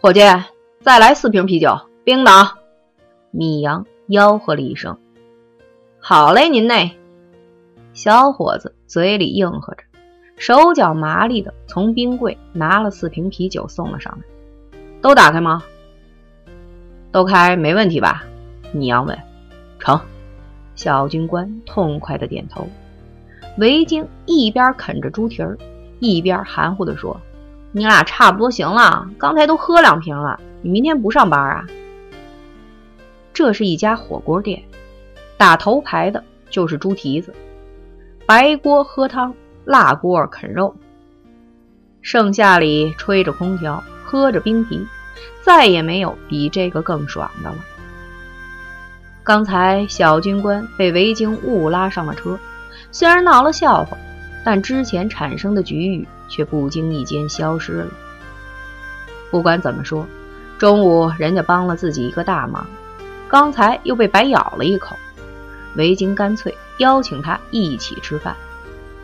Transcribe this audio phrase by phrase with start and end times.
[0.00, 0.20] 伙计，
[0.80, 2.30] 再来四瓶啤酒，冰的。
[3.32, 4.96] 米阳吆喝了一声
[5.98, 6.96] ：“好嘞，您内。”
[7.94, 9.82] 小伙子嘴里应和着，
[10.36, 14.78] 手脚麻利的从冰柜拿了四瓶啤酒送了上来。
[15.00, 15.64] 都打开吗？
[17.10, 18.22] 都开，没问题吧？
[18.72, 19.18] 米阳问。
[19.80, 20.00] 成。
[20.76, 22.68] 小军官痛快的点头。
[23.58, 25.58] 维京一边啃着猪蹄儿，
[25.98, 27.20] 一边含糊的说
[27.72, 30.40] ：“你俩差不多行了，刚才都喝两瓶了。
[30.62, 31.66] 你明天不上班啊？”
[33.32, 34.62] 这是一家火锅店，
[35.36, 37.32] 打头牌的就是猪蹄子。
[38.26, 39.32] 白锅喝汤，
[39.64, 40.74] 辣锅啃肉。
[42.02, 44.86] 盛夏里吹着空调，喝着冰啤，
[45.42, 47.56] 再也没有比这个更爽的了。
[49.22, 52.38] 刚才小军官被维京误拉上了车，
[52.90, 53.96] 虽然闹了笑话，
[54.50, 57.88] 但之前产生的局域却不经意间消失了。
[59.30, 60.06] 不管怎么说，
[60.56, 62.66] 中午人家帮了自己一个大忙，
[63.28, 64.96] 刚才又被白咬了一口，
[65.76, 66.56] 维京干脆。
[66.78, 68.34] 邀请他一起吃饭，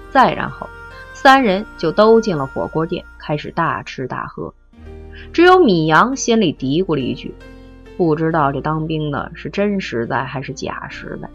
[0.09, 0.67] 再然后
[1.13, 4.55] 三人就都进了火锅店，开始大吃大喝。
[5.31, 7.35] 只有米阳心里嘀咕了一句
[7.99, 11.29] ：“不知道这当兵的是真实在还是假实在，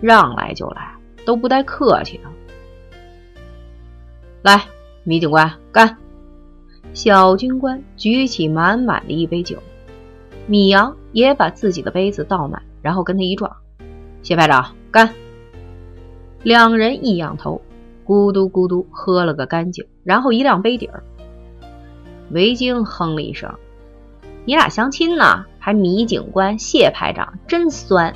[0.00, 0.92] 让来就来，
[1.24, 2.28] 都不带客气的。”
[4.44, 4.62] 来，
[5.04, 5.96] 米警官，干！
[6.92, 9.56] 小军官举起满满的一杯酒，
[10.46, 13.50] 米阳也把自己的杯子倒满，然后跟他一撞
[14.22, 15.14] ：“谢排长，干！”
[16.44, 17.62] 两人一仰头，
[18.04, 21.02] 咕嘟咕嘟喝了个干净，然后一亮杯底儿。
[22.28, 23.50] 维京哼了一声
[24.44, 25.46] ：“你俩相亲呢？
[25.58, 28.14] 还米警官、谢排长，真酸。”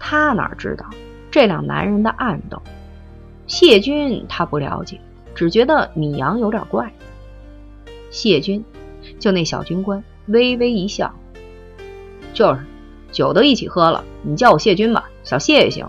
[0.00, 0.86] 他哪知道
[1.30, 2.62] 这两男人的暗斗？
[3.54, 5.00] 谢军他不了解，
[5.32, 6.92] 只觉得米阳有点怪。
[8.10, 8.64] 谢军
[9.20, 11.14] 就那小军官微微一笑
[12.34, 12.66] ：“就是，
[13.12, 15.88] 酒都一起喝了，你叫我谢军吧，小谢也行。”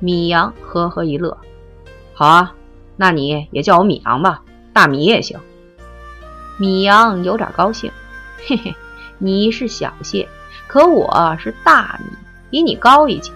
[0.00, 1.38] 米阳呵呵一乐，
[2.14, 2.56] 好啊，
[2.96, 5.38] 那你也叫我米阳吧，大米也行。
[6.58, 7.92] 米阳有点高兴，
[8.44, 8.74] 嘿嘿，
[9.18, 10.28] 你是小谢，
[10.66, 12.16] 可我是大米，
[12.50, 13.30] 比你高一级。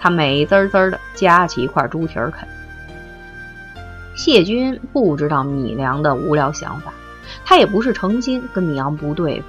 [0.00, 2.48] 他美滋滋的夹起一块猪蹄儿啃。
[4.14, 6.92] 谢军不知道米良的无聊想法，
[7.44, 9.46] 他也不是诚心跟米阳不对付，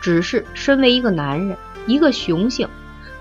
[0.00, 2.68] 只是身为一个男人，一个雄性。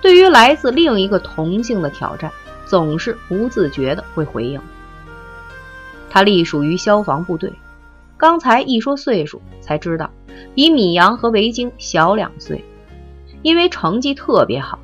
[0.02, 2.32] 对于来自另一个同性的挑战，
[2.66, 4.62] 总是不自觉的会回应。
[6.10, 7.52] 他隶属于消防部队，
[8.18, 10.10] 刚才一说岁数，才知道
[10.56, 12.64] 比米阳和维京小两岁。
[13.42, 14.78] 因为成绩特别好，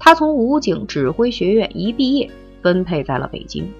[0.00, 2.28] 他从武警指挥学院一毕业，
[2.60, 3.72] 分配在了北京。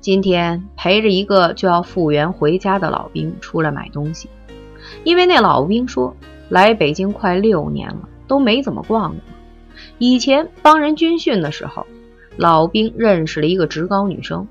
[0.00, 4.28] 今天陪着一个就要复员回家的老兵出来买东西，
[5.04, 6.14] 因为那老兵说
[6.50, 8.10] 来北京快六年了。
[8.26, 9.20] 都没怎么逛过。
[9.98, 11.86] 以前帮人军训的时候，
[12.38, 14.48] 老兵认识了一个职高女生，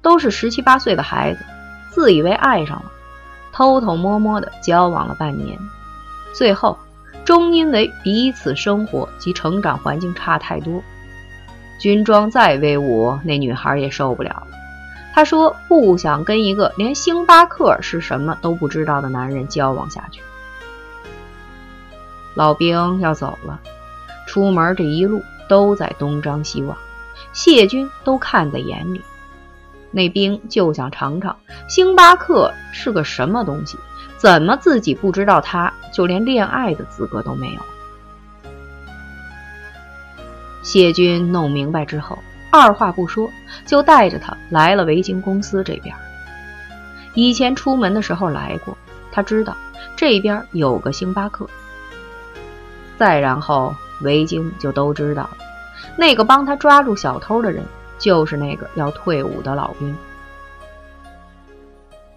[0.00, 1.40] 都是十七八岁的孩子，
[1.90, 2.92] 自以为爱上了，
[3.52, 5.58] 偷偷摸摸的交往了半年，
[6.32, 6.78] 最后
[7.24, 10.82] 终因为彼此生活及成长环境差太多，
[11.78, 14.46] 军装再威武，那女孩也受不了了。
[15.14, 20.20] 她说不想跟一个连星巴克是什么都不知道的男人交往下去。
[22.34, 23.60] 老兵要走了，
[24.26, 26.76] 出门这一路都在东张西望，
[27.32, 29.02] 谢军都看在眼里。
[29.90, 31.36] 那兵就想尝尝
[31.68, 33.76] 星巴克是个什么东西，
[34.22, 35.40] 怎么自己不知道？
[35.40, 37.60] 他就连恋爱的资格都没有。
[40.62, 42.16] 谢军弄明白之后，
[42.52, 43.28] 二话不说
[43.66, 45.92] 就带着他来了维京公司这边。
[47.14, 48.78] 以前出门的时候来过，
[49.10, 49.56] 他知道
[49.96, 51.44] 这边有个星巴克。
[52.96, 55.38] 再然后，维京就都知道了，
[55.96, 57.64] 那个帮他抓住小偷的人，
[57.98, 59.92] 就是那个要退伍的老兵。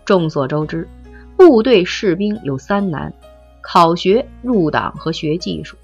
[0.06, 0.88] 众所周知，
[1.38, 3.14] 部队士兵有三难：
[3.62, 5.78] 考学、入党和学技术。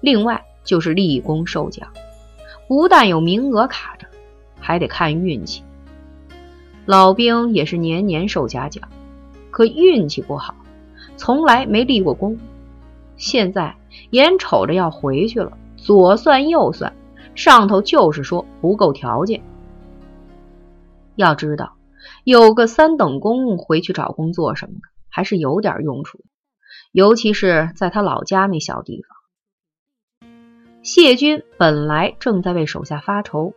[0.00, 1.88] 另外就是立功受奖，
[2.68, 4.06] 不但有名额卡着，
[4.60, 5.62] 还得看运气。
[6.84, 8.88] 老兵也是年年受嘉奖，
[9.50, 10.54] 可运气不好，
[11.16, 12.38] 从来没立过功。
[13.16, 13.74] 现在。
[14.10, 16.92] 眼瞅着要回去了，左算右算，
[17.34, 19.42] 上头就是说不够条件。
[21.16, 21.72] 要知道，
[22.26, 26.24] 有个三等功回去找工作什么的，还是有点用处的，
[26.90, 30.28] 尤其是在他老家那小地方。
[30.82, 33.54] 谢军本来正在为手下发愁，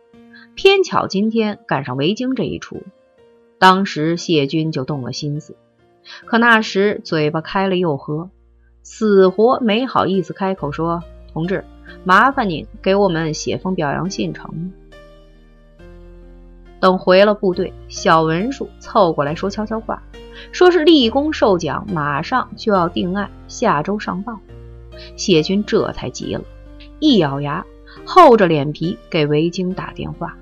[0.54, 2.84] 偏巧今天赶上维京这一出，
[3.58, 5.56] 当时谢军就动了心思，
[6.26, 8.30] 可那时嘴巴开了又合，
[8.84, 11.02] 死活没好意思开口说
[11.34, 11.64] ：“同志，
[12.04, 14.70] 麻烦您给我们写封表扬信成吗？”
[16.80, 20.02] 等回了部队，小文书凑过来说悄悄话，
[20.50, 24.38] 说是立功受奖，马上就要定案，下周上报。
[25.14, 26.42] 谢军这才急了，
[26.98, 27.64] 一咬牙，
[28.04, 30.36] 厚着脸皮给维京打电话。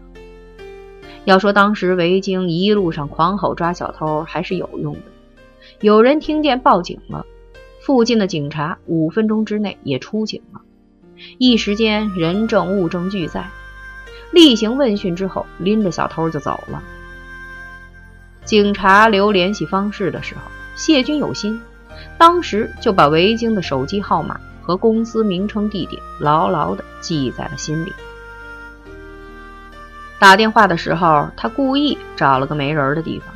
[1.25, 5.01] 要说当时维京一路上狂吼抓小偷还是有用的，
[5.81, 7.27] 有人听见报警了，
[7.81, 10.61] 附近的警察五分钟之内也出警了，
[11.37, 13.45] 一时间人证物证俱在。
[14.31, 16.83] 例行问讯之后，拎着小偷就走了。
[18.45, 20.41] 警察留联系方式的时候，
[20.75, 21.61] 谢军有心，
[22.17, 27.93] 当时就把维京的手机号码和公司名称、地点牢牢地记在了心里。
[30.19, 33.29] 打电话的时候，他故意找了个没人的地方，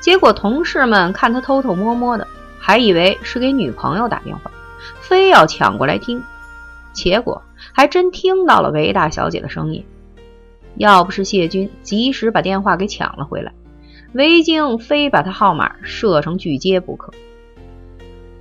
[0.00, 2.26] 结果同事们看他偷偷摸摸的，
[2.58, 4.50] 还以为是给女朋友打电话，
[5.00, 6.22] 非要抢过来听，
[6.92, 7.42] 结果
[7.72, 9.84] 还真听到了韦大小姐的声音。
[10.76, 13.52] 要不是谢军及时把电话给抢了回来，
[14.12, 17.12] 韦京非把他号码设成拒接不可。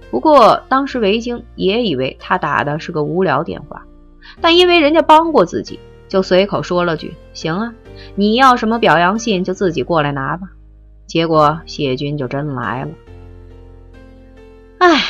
[0.10, 3.86] 不过当时韦京也以为他打的是个无聊电话，
[4.40, 7.74] 但因为人家帮过自己，就随口说了句：“行啊，
[8.16, 10.48] 你要什么表扬信就自己过来拿吧。”
[11.08, 12.92] 结果谢军就真来了。
[14.78, 15.02] 唉，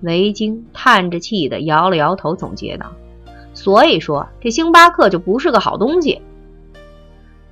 [0.00, 2.92] 韦京叹着气的摇了摇头，总结道
[3.54, 6.17] ：“所以说这星巴克就不是个好东西。”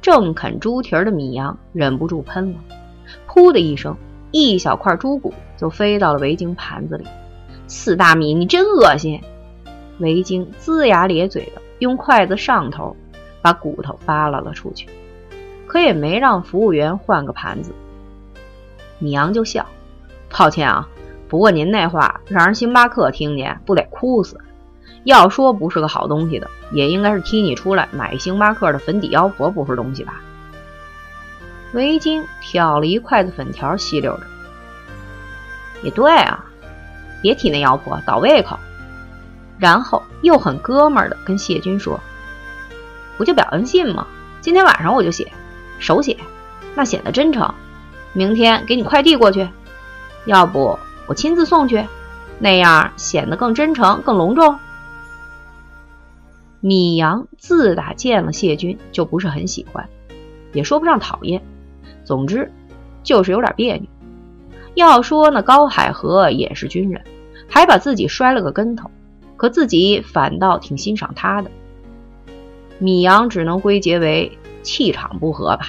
[0.07, 2.59] 正啃猪蹄儿的米阳忍不住喷了，
[3.27, 3.97] 噗的一声，
[4.31, 7.05] 一小块猪骨就飞到了维京盘子里。
[7.67, 9.21] 四大米，你真恶心！
[9.99, 12.95] 维京龇牙咧嘴的用筷子上头
[13.43, 14.89] 把骨头扒拉了出去，
[15.67, 17.73] 可也没让服务员换个盘子。
[19.01, 19.67] 米阳就笑
[20.31, 20.89] ：“抱歉啊，
[21.27, 24.41] 不过您那话让人星巴克听见，不得哭死。”
[25.05, 30.21] 要说不是个好东西的，也应该是踢你出来买星巴克的粉底妖婆不是东西吧？
[31.73, 34.23] 维京挑了一筷子粉条，吸溜着。
[35.83, 36.45] 也对啊，
[37.21, 38.59] 别提那妖婆，倒胃口。
[39.59, 41.99] 然后又很哥们儿的跟谢军说
[43.17, 44.07] ：“不就表扬信吗？
[44.41, 45.31] 今天晚上我就写，
[45.79, 46.17] 手写，
[46.75, 47.53] 那显得真诚。
[48.13, 49.49] 明天给你快递过去，
[50.25, 51.85] 要不我亲自送去，
[52.39, 54.59] 那样显得更真诚、更隆重。”
[56.67, 59.89] 米阳自打见了谢军就不是很喜欢，
[60.53, 61.41] 也说不上讨厌，
[62.03, 62.51] 总之
[63.05, 63.89] 就是有点别扭。
[64.75, 67.01] 要说那高海河也是军人，
[67.49, 68.91] 还把自己摔了个跟头，
[69.37, 71.49] 可自己反倒挺欣赏他的。
[72.81, 75.69] 米阳只能归结为气场不合吧。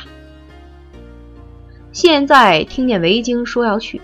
[1.92, 4.02] 现在听见维京说要去，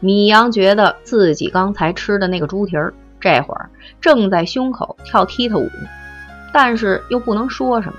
[0.00, 3.68] 米阳觉得自己刚才吃的那个猪蹄儿，这会儿
[4.00, 5.68] 正在胸口跳踢踏舞。
[6.52, 7.98] 但是又不能说什么，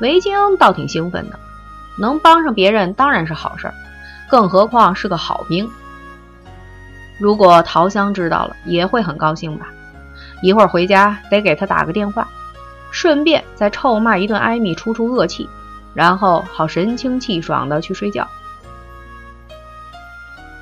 [0.00, 1.38] 维京倒挺兴奋的，
[1.98, 3.74] 能帮上别人当然是好事儿，
[4.28, 5.68] 更何况是个好兵。
[7.18, 9.68] 如果桃香知道了，也会很高兴吧？
[10.42, 12.28] 一会儿回家得给他打个电话，
[12.90, 15.48] 顺便再臭骂一顿艾米，出出恶气，
[15.94, 18.28] 然后好神清气爽的去睡觉。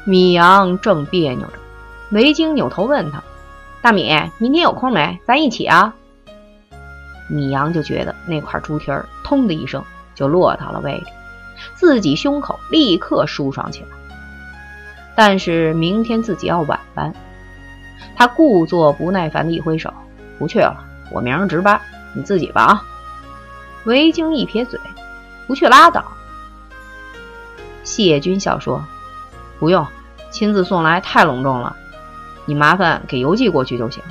[0.05, 1.55] 米阳正别扭着，
[2.11, 3.21] 维京扭头问他
[3.83, 5.19] ：“大米，明天有空没？
[5.27, 5.93] 咱一起啊？”
[7.29, 9.83] 米阳就觉得那块猪蹄儿“通”的一声
[10.15, 11.07] 就落到了胃里，
[11.75, 13.89] 自己胸口立刻舒爽起来。
[15.17, 17.15] 但是明天自己要晚班，
[18.17, 19.93] 他故作不耐烦的一挥手
[20.39, 21.81] ：“不去了，我明儿值班，
[22.15, 22.85] 你自己吧。”啊！
[23.85, 24.81] 维京一撇嘴
[25.47, 26.05] ：“不去拉倒。”
[27.85, 28.85] 谢军笑说
[29.61, 29.87] ：“不用，
[30.31, 31.77] 亲自送来太隆重了，
[32.47, 34.03] 你麻烦给邮寄过去就行。”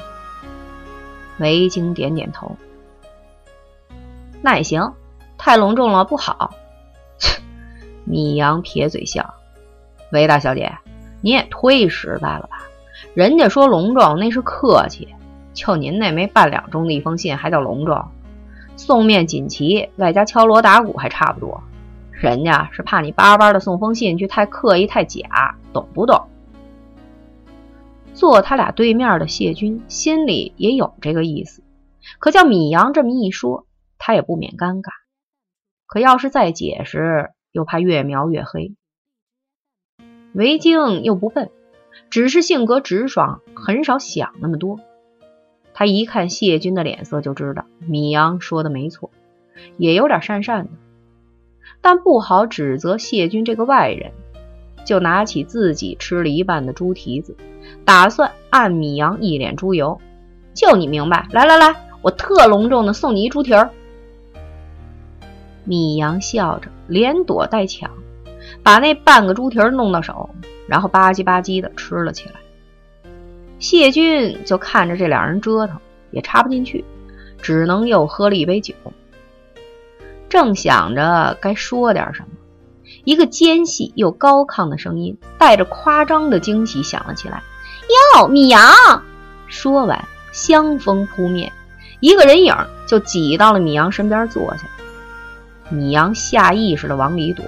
[1.40, 2.56] 维京点点头。
[4.44, 4.94] 那也行，
[5.38, 6.54] 太隆重了不好。
[8.04, 9.34] 米阳撇嘴笑
[10.12, 10.78] ：“韦大小姐，
[11.22, 12.64] 你也忒实在了吧？
[13.14, 15.08] 人家说隆重那是客气，
[15.54, 18.06] 就您那没半两重的一封信还叫隆重？
[18.76, 21.64] 送面锦旗外加敲锣打鼓还差不多。
[22.12, 26.22] 人家是怕你巴巴的送封信去太刻意太假，懂不懂？”
[28.14, 31.64] 坐他俩对面的谢军心里也有这个意思，
[32.20, 33.66] 可叫米阳这么一说。
[34.06, 34.90] 他也不免尴尬，
[35.86, 38.76] 可要是再解释，又怕越描越黑。
[40.34, 41.50] 维京又不笨，
[42.10, 44.82] 只是性格直爽，很少想那么多。
[45.74, 49.10] 他一看谢军的脸色，就知道米阳说的没错，
[49.78, 50.70] 也有点讪讪的。
[51.80, 54.12] 但不好指责谢军这个外人，
[54.86, 57.38] 就拿起自己吃了一半的猪蹄子，
[57.86, 60.02] 打算按米阳一脸猪油。
[60.54, 63.72] 就你明白，来来来，我特隆重的送你一猪蹄儿。
[65.66, 67.90] 米阳笑着，连躲带抢，
[68.62, 70.30] 把那半个猪蹄儿弄到手，
[70.68, 72.36] 然后吧唧吧唧的吃了起来。
[73.60, 75.78] 谢军就看着这两人折腾，
[76.12, 76.84] 也插不进去，
[77.42, 78.74] 只能又喝了一杯酒。
[80.28, 82.28] 正想着该说点什么，
[83.06, 87.42] 一个尖细又高亢的声音带着夸张的惊喜响了起来
[88.18, 88.62] ：“哟，米阳！”
[89.48, 91.52] 说完，香风扑面，
[92.00, 92.56] 一个人影
[92.88, 94.64] 就挤到了米阳身边坐下。
[95.74, 97.46] 米阳下意识的往里躲，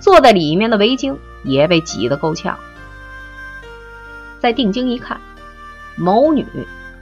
[0.00, 2.58] 坐在里面的维京也被挤得够呛。
[4.40, 5.20] 再定睛一看，
[5.96, 6.46] 某女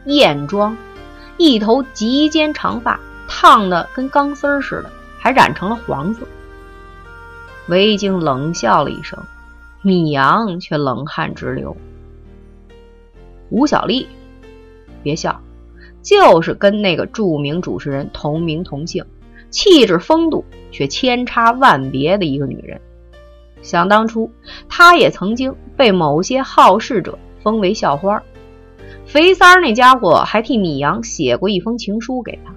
[0.05, 0.77] 艳妆，
[1.39, 4.91] 一头及肩长发，烫的跟钢丝儿似的。
[5.23, 6.27] 还染成了黄色。
[7.69, 9.23] 维京冷笑了一声，
[9.83, 11.77] 米阳却冷汗直流。
[13.51, 14.09] 吴小丽，
[15.03, 15.43] 别笑，
[16.03, 19.05] 就是跟那个著名主持人同名同姓，
[19.51, 22.81] 气质风度却千差万别的一个女人。
[23.63, 24.31] 想当初，
[24.69, 28.23] 她也曾经被某些好事者封为校花。
[29.05, 32.55] 肥三儿那家伙还替米阳写过一封情书给她。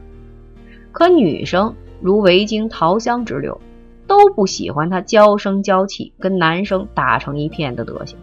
[0.92, 1.76] 可女生。
[2.02, 3.62] 如维京、桃香之流，
[4.08, 8.20] 都不喜欢他娇声娇气、跟男生打成一片的德行。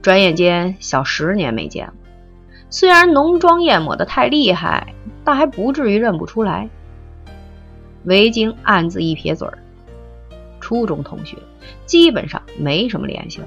[0.00, 1.94] 转眼间，小十年没见了。
[2.74, 6.68] 虽然浓妆艳抹的太厉害，但还不至于认不出来。
[8.02, 9.56] 维京暗自一撇嘴儿，
[10.58, 11.38] 初中同学
[11.86, 13.46] 基本上没什么联系了。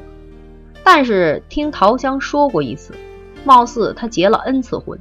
[0.82, 2.94] 但是听桃香说过一次，
[3.44, 4.98] 貌似他结了 N 次婚。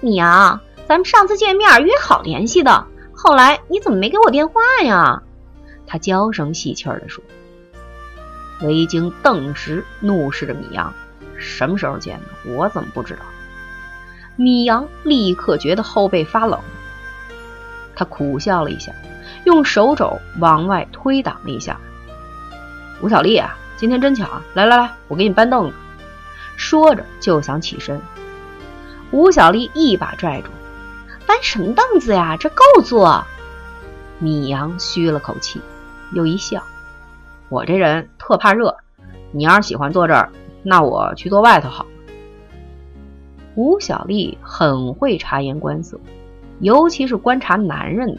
[0.00, 0.62] 你啊。
[0.88, 5.22] 咱们上次见面约好联系的，后来你怎么没给我电话呀？
[5.86, 7.22] 他娇声细气儿的说。
[8.62, 10.92] 维京顿时怒视着米阳
[11.40, 12.52] ：“什么时候见的？
[12.52, 13.20] 我怎么不知道？”
[14.36, 16.60] 米阳立刻觉得后背发冷，
[17.96, 18.92] 他苦笑了一下，
[19.44, 21.78] 用手肘往外推挡了一下。
[23.02, 25.74] 吴小丽啊，今天真巧，来来来，我给你搬凳子。
[26.56, 28.00] 说着就想起身，
[29.10, 30.48] 吴小丽一把拽住。
[31.26, 32.36] 搬什么凳子呀？
[32.38, 33.24] 这够坐。
[34.18, 35.60] 米阳吁了口气，
[36.12, 36.62] 又一笑
[37.48, 38.76] ：“我这人特怕热，
[39.32, 40.30] 你要是喜欢坐这儿，
[40.62, 41.90] 那我去坐外头好了。”
[43.56, 46.00] 吴小丽很会察言观色，
[46.60, 48.18] 尤其是观察男人。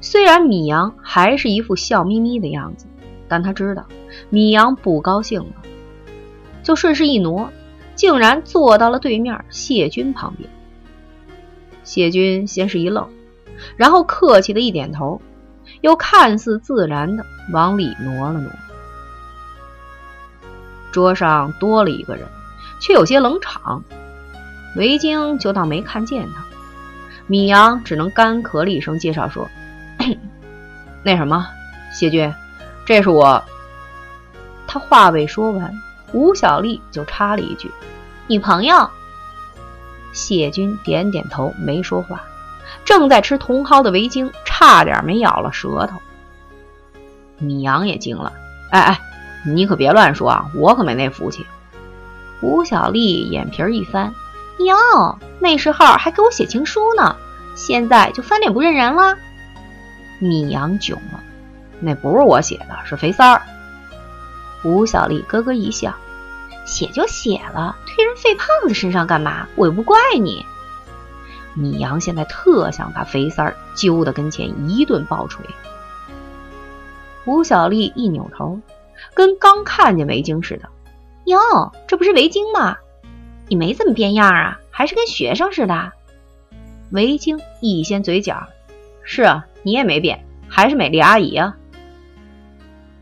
[0.00, 2.86] 虽然米阳还是一副笑眯眯的样子，
[3.26, 3.84] 但他知道
[4.30, 5.54] 米阳不高兴了，
[6.62, 7.50] 就顺势一挪，
[7.96, 10.48] 竟然坐到了对面谢军旁边。
[11.82, 13.08] 谢军先是一愣，
[13.76, 15.20] 然后客气的一点头，
[15.80, 18.52] 又看似自然的往里挪了挪。
[20.92, 22.26] 桌上多了一个人，
[22.80, 23.82] 却有些冷场。
[24.76, 26.44] 维京就当没看见他。
[27.26, 29.48] 米阳只能干咳了一声，介绍说
[31.02, 31.46] ：“那什么，
[31.92, 32.32] 谢军，
[32.86, 33.42] 这是我。”
[34.66, 35.72] 他话未说完，
[36.12, 37.70] 吴小丽就插了一句
[38.28, 38.88] ：“女朋友。”
[40.12, 42.22] 谢军点点头，没说话。
[42.84, 45.98] 正在吃茼蒿的维京差点没咬了舌头。
[47.38, 48.32] 米阳也惊了
[48.72, 49.00] ：“哎哎，
[49.54, 51.46] 你可别乱说啊，我可没那福气。”
[52.40, 54.12] 吴小丽眼皮一翻
[54.58, 57.16] ：“哟，那时候还给我写情书呢，
[57.56, 59.16] 现在就翻脸不认人了。”
[60.20, 61.20] 米阳囧了
[61.80, 63.42] ：“那不是我写的，是肥三儿。”
[64.64, 65.94] 吴小丽咯咯一笑。
[66.64, 69.46] 写就写了，推人肥胖子身上干嘛？
[69.56, 70.44] 我又不怪你。
[71.54, 75.46] 米阳现在特想把肥三儿揪到跟前一顿暴锤。
[77.24, 78.60] 吴小丽一扭头，
[79.14, 80.68] 跟刚看见围巾似的。
[81.24, 81.38] 哟，
[81.86, 82.76] 这不是围巾吗？
[83.48, 85.92] 你没怎么变样啊，还是跟学生似的。
[86.90, 88.46] 围巾一掀嘴角，
[89.02, 91.56] 是啊，你也没变，还是美丽阿姨啊。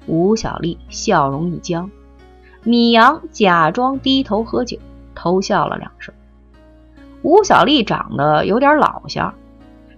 [0.07, 1.91] 吴小丽笑容一僵。
[2.63, 4.79] 米阳假装低头喝酒，
[5.15, 6.13] 偷笑了两声。
[7.23, 9.35] 吴小丽长得有点老相，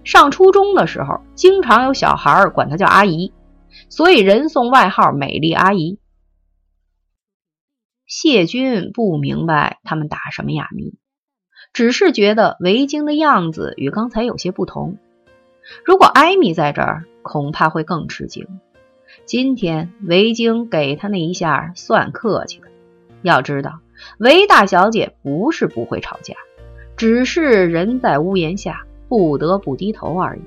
[0.03, 3.31] 上初中的时候，经常有小孩管她叫阿姨，
[3.89, 5.99] 所以人送外号“美丽阿姨”。
[8.05, 10.95] 谢军不明白他们打什么哑谜，
[11.73, 14.97] 只是觉得维京的样子与刚才有些不同。
[15.85, 18.47] 如果艾米在这儿，恐怕会更吃惊。
[19.25, 22.67] 今天维京给他那一下算客气的，
[23.21, 23.79] 要知道
[24.17, 26.33] 维大小姐不是不会吵架，
[26.97, 30.41] 只是人在屋檐下不得不低头而已。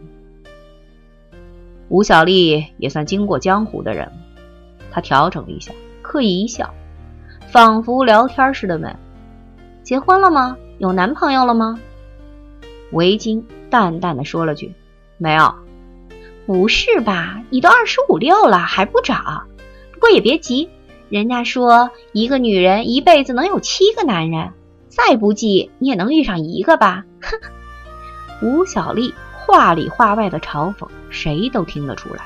[1.92, 4.10] 吴小丽也算经过江湖的人，
[4.90, 6.72] 她调整了一下，刻意一笑，
[7.50, 8.96] 仿佛聊天似的问
[9.84, 10.56] ：“结婚了吗？
[10.78, 11.78] 有男朋友了吗？”
[12.92, 14.74] 围巾淡淡的说了句
[15.18, 15.54] ：“没有。
[16.46, 17.42] ”“不是吧？
[17.50, 19.42] 你都二十五六了还不找？
[19.92, 20.70] 不过也别急，
[21.10, 24.50] 人家说一个女人一辈子能有七个男人，
[24.88, 27.38] 再不济你也能遇上一个吧？”哼。
[28.40, 29.12] 吴小丽
[29.52, 32.24] 话里话外的嘲讽，谁都听得出来。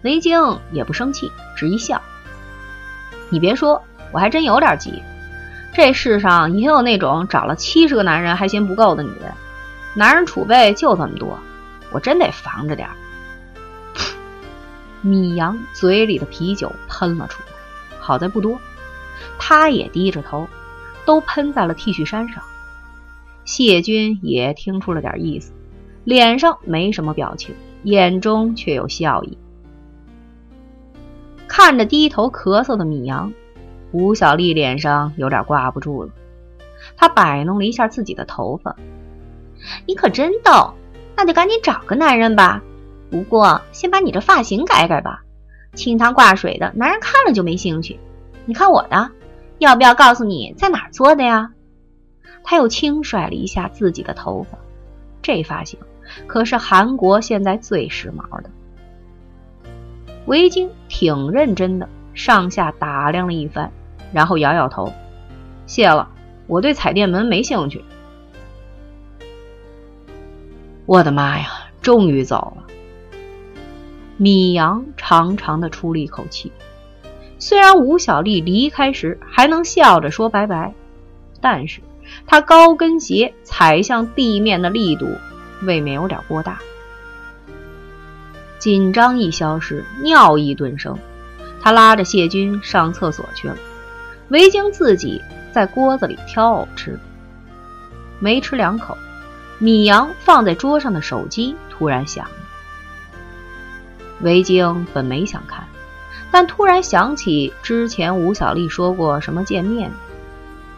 [0.00, 2.00] 雷晶也不生气，只一笑
[3.30, 3.82] ：“你别说，
[4.12, 5.02] 我还真有点急。
[5.74, 9.32] 这世上也有那种找了七十个男人还嫌不够的女人，
[9.96, 11.36] 男人储备就这么多，
[11.90, 12.94] 我真得防着点儿。
[15.02, 17.48] ”米阳嘴里的啤酒喷了出来，
[17.98, 18.60] 好在不多，
[19.36, 20.48] 他也低着头，
[21.04, 22.40] 都喷在了 T 恤衫上。
[23.44, 25.52] 谢军也听出了点意思，
[26.06, 29.36] 脸上没什么表情，眼中却有笑意。
[31.48, 33.32] 看着低头咳嗽的米阳，
[33.90, 36.10] 吴小丽脸上有点挂不住了。
[36.96, 38.76] 她摆弄了一下自己的头发
[39.84, 40.74] ：“你可真逗，
[41.16, 42.62] 那就赶紧找个男人吧。
[43.10, 45.24] 不过先把你这发型改改吧，
[45.74, 47.98] 清汤挂水的，男人看了就没兴趣。
[48.44, 49.10] 你看我的，
[49.58, 51.50] 要不要告诉你在哪儿做的呀？”
[52.48, 54.56] 他又轻甩了一下自己的头发，
[55.20, 55.80] 这发型
[56.26, 58.50] 可是韩国现在最时髦的。
[60.26, 63.70] 围巾挺认真的，上下打量了一番，
[64.12, 64.92] 然后摇摇头
[65.66, 66.08] ：“谢了，
[66.46, 67.84] 我对彩电门没兴趣。”
[70.86, 71.46] 我的妈呀，
[71.80, 72.64] 终于走了！
[74.16, 76.50] 米阳长长的出了一口气。
[77.38, 80.74] 虽然吴小丽离开时还能笑着说拜拜，
[81.40, 81.80] 但是……
[82.24, 85.08] 他高跟鞋踩向地面的力度，
[85.62, 86.58] 未免有点过大。
[88.58, 90.98] 紧张一消失，尿意顿生，
[91.60, 93.56] 他拉着谢军上厕所去了。
[94.28, 96.98] 维京自己在锅子里挑藕吃，
[98.18, 98.96] 没吃两口，
[99.58, 102.34] 米阳放在桌上的手机突然响了。
[104.22, 105.64] 维京本没想看，
[106.32, 109.92] 但突然想起之前吴小丽说过什么见面，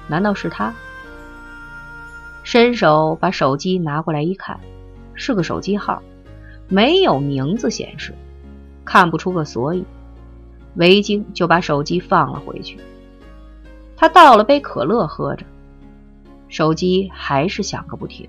[0.08, 0.74] 难道是他？
[2.50, 4.58] 伸手把手机拿过来一看，
[5.12, 6.02] 是个手机号，
[6.66, 8.14] 没有名字显示，
[8.87, 9.84] 看不出个所以。
[10.76, 12.78] 维京就把手机放了回去。
[13.98, 15.44] 他倒了杯可乐喝着，
[16.48, 18.26] 手机还是响个不停。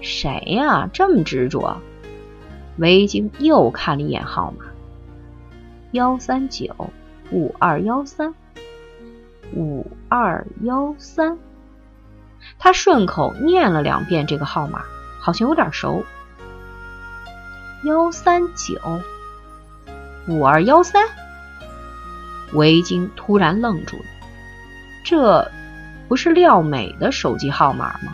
[0.00, 0.88] 谁呀？
[0.90, 1.76] 这么执着？
[2.78, 4.64] 维京又看了一眼号码：
[5.90, 6.74] 幺三九
[7.30, 8.34] 五二幺三
[9.54, 11.38] 五二幺三。
[12.58, 14.82] 他顺口念了两遍这个号码，
[15.20, 16.04] 好像有点熟。
[17.84, 18.78] 幺三九
[20.26, 21.04] 五二幺三，
[22.52, 24.04] 维京突然愣住了，
[25.04, 25.50] 这
[26.08, 28.12] 不是廖美的手机号码吗？